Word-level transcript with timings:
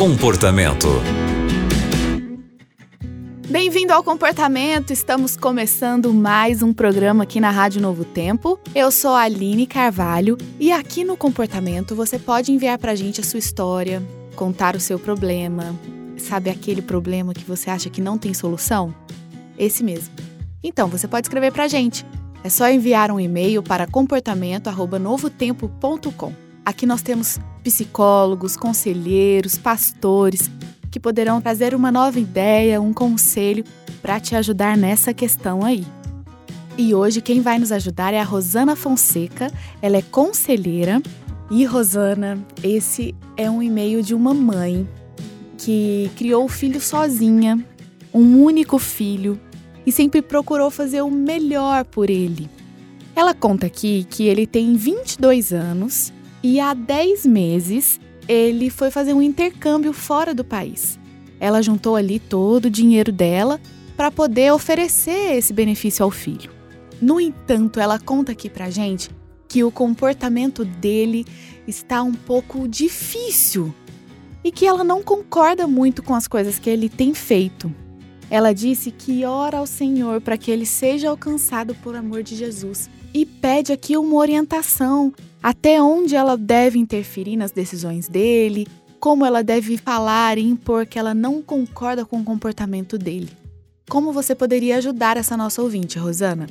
Comportamento. 0.00 0.88
Bem-vindo 3.50 3.92
ao 3.92 4.02
Comportamento. 4.02 4.94
Estamos 4.94 5.36
começando 5.36 6.14
mais 6.14 6.62
um 6.62 6.72
programa 6.72 7.24
aqui 7.24 7.38
na 7.38 7.50
Rádio 7.50 7.82
Novo 7.82 8.02
Tempo. 8.02 8.58
Eu 8.74 8.90
sou 8.90 9.10
a 9.10 9.24
Aline 9.24 9.66
Carvalho 9.66 10.38
e 10.58 10.72
aqui 10.72 11.04
no 11.04 11.18
Comportamento 11.18 11.94
você 11.94 12.18
pode 12.18 12.50
enviar 12.50 12.78
pra 12.78 12.94
gente 12.94 13.20
a 13.20 13.22
sua 13.22 13.38
história, 13.38 14.02
contar 14.34 14.74
o 14.74 14.80
seu 14.80 14.98
problema. 14.98 15.78
Sabe 16.16 16.48
aquele 16.48 16.80
problema 16.80 17.34
que 17.34 17.44
você 17.44 17.68
acha 17.68 17.90
que 17.90 18.00
não 18.00 18.16
tem 18.16 18.32
solução? 18.32 18.94
Esse 19.58 19.84
mesmo. 19.84 20.14
Então, 20.64 20.88
você 20.88 21.06
pode 21.06 21.26
escrever 21.26 21.52
pra 21.52 21.68
gente. 21.68 22.06
É 22.42 22.48
só 22.48 22.70
enviar 22.70 23.10
um 23.10 23.20
e-mail 23.20 23.62
para 23.62 23.86
comportamento@novotempo.com. 23.86 26.49
Aqui 26.64 26.86
nós 26.86 27.02
temos 27.02 27.38
psicólogos, 27.62 28.56
conselheiros, 28.56 29.56
pastores 29.56 30.50
que 30.90 30.98
poderão 30.98 31.40
trazer 31.40 31.74
uma 31.74 31.92
nova 31.92 32.18
ideia, 32.18 32.80
um 32.80 32.92
conselho 32.92 33.64
para 34.02 34.18
te 34.18 34.34
ajudar 34.34 34.76
nessa 34.76 35.14
questão 35.14 35.64
aí. 35.64 35.86
E 36.76 36.94
hoje 36.94 37.20
quem 37.20 37.40
vai 37.40 37.58
nos 37.58 37.72
ajudar 37.72 38.12
é 38.12 38.20
a 38.20 38.24
Rosana 38.24 38.74
Fonseca, 38.74 39.52
ela 39.80 39.96
é 39.96 40.02
conselheira. 40.02 41.00
E 41.50 41.64
Rosana, 41.64 42.38
esse 42.62 43.14
é 43.36 43.50
um 43.50 43.62
e-mail 43.62 44.02
de 44.02 44.14
uma 44.14 44.32
mãe 44.32 44.88
que 45.58 46.10
criou 46.16 46.44
o 46.44 46.48
filho 46.48 46.80
sozinha, 46.80 47.62
um 48.14 48.42
único 48.42 48.78
filho, 48.78 49.38
e 49.84 49.92
sempre 49.92 50.22
procurou 50.22 50.70
fazer 50.70 51.02
o 51.02 51.10
melhor 51.10 51.84
por 51.84 52.08
ele. 52.08 52.48
Ela 53.14 53.34
conta 53.34 53.66
aqui 53.66 54.06
que 54.08 54.26
ele 54.26 54.46
tem 54.46 54.74
22 54.74 55.52
anos 55.52 56.12
e 56.42 56.58
há 56.60 56.74
10 56.74 57.26
meses 57.26 58.00
ele 58.28 58.70
foi 58.70 58.90
fazer 58.90 59.12
um 59.12 59.22
intercâmbio 59.22 59.92
fora 59.92 60.34
do 60.34 60.44
país. 60.44 60.98
Ela 61.38 61.62
juntou 61.62 61.96
ali 61.96 62.18
todo 62.18 62.66
o 62.66 62.70
dinheiro 62.70 63.10
dela 63.10 63.60
para 63.96 64.10
poder 64.10 64.52
oferecer 64.52 65.36
esse 65.36 65.52
benefício 65.52 66.04
ao 66.04 66.10
filho. 66.10 66.50
No 67.00 67.20
entanto, 67.20 67.80
ela 67.80 67.98
conta 67.98 68.32
aqui 68.32 68.48
pra 68.48 68.70
gente 68.70 69.10
que 69.48 69.64
o 69.64 69.70
comportamento 69.70 70.64
dele 70.64 71.26
está 71.66 72.02
um 72.02 72.12
pouco 72.12 72.68
difícil 72.68 73.74
e 74.44 74.52
que 74.52 74.66
ela 74.66 74.84
não 74.84 75.02
concorda 75.02 75.66
muito 75.66 76.02
com 76.02 76.14
as 76.14 76.28
coisas 76.28 76.58
que 76.58 76.70
ele 76.70 76.88
tem 76.88 77.12
feito. 77.14 77.74
Ela 78.30 78.52
disse 78.52 78.92
que 78.92 79.24
ora 79.24 79.58
ao 79.58 79.66
Senhor 79.66 80.20
para 80.20 80.38
que 80.38 80.50
ele 80.50 80.64
seja 80.64 81.10
alcançado 81.10 81.74
por 81.74 81.96
amor 81.96 82.22
de 82.22 82.36
Jesus 82.36 82.88
e 83.12 83.26
pede 83.26 83.72
aqui 83.72 83.96
uma 83.96 84.16
orientação 84.16 85.12
até 85.42 85.80
onde 85.82 86.14
ela 86.14 86.36
deve 86.36 86.78
interferir 86.78 87.36
nas 87.36 87.50
decisões 87.50 88.08
dele, 88.08 88.66
como 88.98 89.24
ela 89.24 89.42
deve 89.42 89.76
falar 89.76 90.36
e 90.38 90.46
impor 90.46 90.86
que 90.86 90.98
ela 90.98 91.14
não 91.14 91.40
concorda 91.40 92.04
com 92.04 92.20
o 92.20 92.24
comportamento 92.24 92.98
dele. 92.98 93.30
Como 93.88 94.12
você 94.12 94.34
poderia 94.34 94.76
ajudar 94.76 95.16
essa 95.16 95.36
nossa 95.36 95.62
ouvinte, 95.62 95.98
Rosana? 95.98 96.46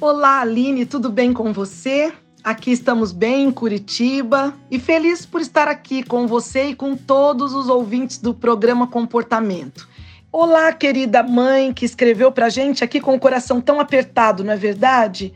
Olá, 0.00 0.40
Aline, 0.40 0.84
tudo 0.84 1.10
bem 1.10 1.32
com 1.32 1.52
você? 1.52 2.12
Aqui 2.42 2.72
estamos 2.72 3.12
bem 3.12 3.44
em 3.44 3.52
Curitiba 3.52 4.52
e 4.68 4.80
feliz 4.80 5.24
por 5.24 5.40
estar 5.40 5.68
aqui 5.68 6.02
com 6.02 6.26
você 6.26 6.70
e 6.70 6.74
com 6.74 6.96
todos 6.96 7.54
os 7.54 7.68
ouvintes 7.68 8.18
do 8.18 8.34
programa 8.34 8.88
Comportamento. 8.88 9.88
Olá, 10.32 10.72
querida 10.72 11.22
mãe 11.22 11.72
que 11.72 11.84
escreveu 11.84 12.32
pra 12.32 12.48
gente 12.48 12.82
aqui 12.82 13.00
com 13.00 13.14
o 13.14 13.20
coração 13.20 13.60
tão 13.60 13.78
apertado, 13.78 14.42
não 14.42 14.52
é 14.52 14.56
verdade? 14.56 15.32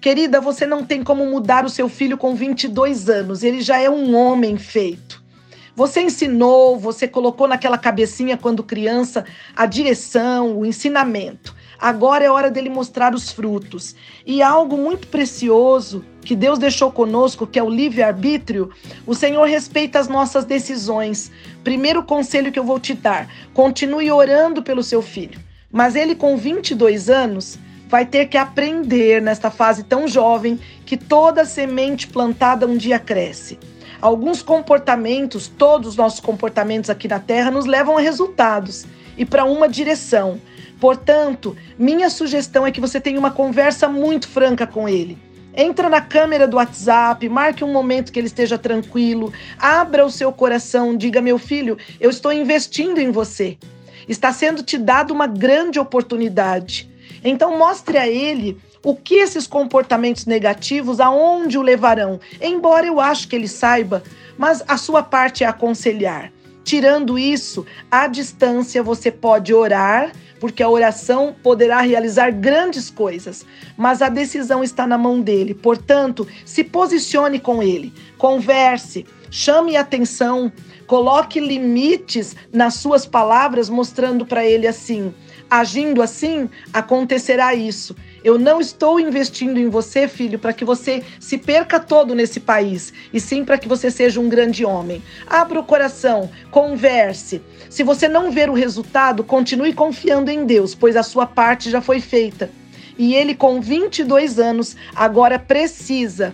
Querida, 0.00 0.40
você 0.40 0.64
não 0.64 0.84
tem 0.84 1.02
como 1.02 1.26
mudar 1.26 1.64
o 1.66 1.68
seu 1.68 1.86
filho 1.86 2.16
com 2.16 2.34
22 2.34 3.10
anos, 3.10 3.42
ele 3.42 3.60
já 3.60 3.78
é 3.78 3.90
um 3.90 4.16
homem 4.16 4.56
feito. 4.56 5.22
Você 5.76 6.00
ensinou, 6.00 6.78
você 6.78 7.06
colocou 7.06 7.46
naquela 7.46 7.76
cabecinha 7.76 8.36
quando 8.36 8.62
criança 8.62 9.24
a 9.54 9.66
direção, 9.66 10.58
o 10.58 10.64
ensinamento. 10.64 11.54
Agora 11.78 12.24
é 12.24 12.30
hora 12.30 12.50
dele 12.50 12.68
mostrar 12.68 13.14
os 13.14 13.30
frutos. 13.30 13.94
E 14.26 14.42
algo 14.42 14.76
muito 14.76 15.06
precioso 15.06 16.04
que 16.22 16.36
Deus 16.36 16.58
deixou 16.58 16.90
conosco, 16.90 17.46
que 17.46 17.58
é 17.58 17.62
o 17.62 17.70
livre-arbítrio, 17.70 18.70
o 19.06 19.14
Senhor 19.14 19.46
respeita 19.48 19.98
as 19.98 20.08
nossas 20.08 20.44
decisões. 20.44 21.30
Primeiro 21.64 22.02
conselho 22.02 22.52
que 22.52 22.58
eu 22.58 22.64
vou 22.64 22.80
te 22.80 22.92
dar: 22.92 23.28
continue 23.54 24.10
orando 24.10 24.62
pelo 24.62 24.82
seu 24.82 25.00
filho. 25.00 25.40
Mas 25.72 25.94
ele, 25.94 26.14
com 26.14 26.36
22 26.36 27.08
anos, 27.08 27.58
vai 27.90 28.06
ter 28.06 28.26
que 28.26 28.38
aprender 28.38 29.20
nesta 29.20 29.50
fase 29.50 29.82
tão 29.82 30.06
jovem 30.06 30.58
que 30.86 30.96
toda 30.96 31.44
semente 31.44 32.06
plantada 32.06 32.66
um 32.66 32.76
dia 32.76 33.00
cresce. 33.00 33.58
Alguns 34.00 34.40
comportamentos, 34.40 35.48
todos 35.48 35.88
os 35.88 35.96
nossos 35.96 36.20
comportamentos 36.20 36.88
aqui 36.88 37.08
na 37.08 37.18
Terra, 37.18 37.50
nos 37.50 37.66
levam 37.66 37.98
a 37.98 38.00
resultados 38.00 38.86
e 39.18 39.26
para 39.26 39.44
uma 39.44 39.68
direção. 39.68 40.40
Portanto, 40.80 41.54
minha 41.76 42.08
sugestão 42.08 42.66
é 42.66 42.70
que 42.70 42.80
você 42.80 42.98
tenha 42.98 43.18
uma 43.18 43.30
conversa 43.30 43.88
muito 43.88 44.28
franca 44.28 44.66
com 44.66 44.88
ele. 44.88 45.18
Entra 45.54 45.88
na 45.88 46.00
câmera 46.00 46.46
do 46.46 46.56
WhatsApp, 46.56 47.28
marque 47.28 47.64
um 47.64 47.72
momento 47.72 48.12
que 48.12 48.20
ele 48.20 48.28
esteja 48.28 48.56
tranquilo, 48.56 49.32
abra 49.58 50.06
o 50.06 50.10
seu 50.10 50.32
coração, 50.32 50.96
diga: 50.96 51.20
meu 51.20 51.38
filho, 51.38 51.76
eu 52.00 52.08
estou 52.08 52.32
investindo 52.32 52.98
em 52.98 53.10
você. 53.10 53.58
Está 54.08 54.32
sendo 54.32 54.62
te 54.62 54.78
dado 54.78 55.12
uma 55.12 55.26
grande 55.26 55.78
oportunidade. 55.78 56.89
Então 57.24 57.58
mostre 57.58 57.98
a 57.98 58.08
ele 58.08 58.58
o 58.82 58.94
que 58.94 59.16
esses 59.16 59.46
comportamentos 59.46 60.26
negativos, 60.26 61.00
aonde 61.00 61.58
o 61.58 61.62
levarão. 61.62 62.18
Embora 62.40 62.86
eu 62.86 63.00
acho 63.00 63.28
que 63.28 63.36
ele 63.36 63.48
saiba, 63.48 64.02
mas 64.38 64.62
a 64.66 64.76
sua 64.76 65.02
parte 65.02 65.44
é 65.44 65.46
aconselhar. 65.46 66.32
Tirando 66.64 67.18
isso, 67.18 67.66
à 67.90 68.06
distância 68.06 68.82
você 68.82 69.10
pode 69.10 69.52
orar, 69.52 70.12
porque 70.38 70.62
a 70.62 70.68
oração 70.68 71.34
poderá 71.42 71.80
realizar 71.80 72.30
grandes 72.30 72.88
coisas, 72.88 73.44
mas 73.76 74.00
a 74.00 74.08
decisão 74.08 74.64
está 74.64 74.86
na 74.86 74.96
mão 74.96 75.20
dele. 75.20 75.52
Portanto, 75.52 76.26
se 76.46 76.64
posicione 76.64 77.38
com 77.38 77.62
ele, 77.62 77.92
converse, 78.16 79.06
chame 79.30 79.76
atenção, 79.76 80.50
coloque 80.86 81.38
limites 81.38 82.34
nas 82.52 82.74
suas 82.74 83.04
palavras, 83.04 83.68
mostrando 83.68 84.24
para 84.24 84.44
ele 84.44 84.66
assim: 84.66 85.14
Agindo 85.50 86.00
assim, 86.00 86.48
acontecerá 86.72 87.52
isso. 87.54 87.96
Eu 88.22 88.38
não 88.38 88.60
estou 88.60 89.00
investindo 89.00 89.58
em 89.58 89.68
você, 89.68 90.06
filho, 90.06 90.38
para 90.38 90.52
que 90.52 90.64
você 90.64 91.02
se 91.18 91.36
perca 91.36 91.80
todo 91.80 92.14
nesse 92.14 92.38
país, 92.38 92.92
e 93.12 93.18
sim 93.18 93.44
para 93.44 93.58
que 93.58 93.66
você 93.66 93.90
seja 93.90 94.20
um 94.20 94.28
grande 94.28 94.64
homem. 94.64 95.02
Abra 95.26 95.58
o 95.58 95.64
coração, 95.64 96.30
converse. 96.52 97.42
Se 97.68 97.82
você 97.82 98.06
não 98.06 98.30
ver 98.30 98.48
o 98.48 98.54
resultado, 98.54 99.24
continue 99.24 99.72
confiando 99.72 100.30
em 100.30 100.44
Deus, 100.44 100.72
pois 100.72 100.96
a 100.96 101.02
sua 101.02 101.26
parte 101.26 101.68
já 101.68 101.80
foi 101.80 102.00
feita. 102.00 102.48
E 102.96 103.14
ele, 103.14 103.34
com 103.34 103.60
22 103.60 104.38
anos, 104.38 104.76
agora 104.94 105.36
precisa 105.36 106.32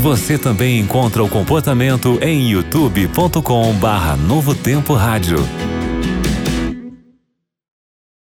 Você 0.00 0.38
também 0.38 0.78
encontra 0.80 1.22
o 1.22 1.28
comportamento 1.28 2.18
em 2.22 2.50
youtube.com/barra 2.50 4.16
Novo 4.16 4.54
Tempo 4.54 4.94
Rádio. 4.94 5.38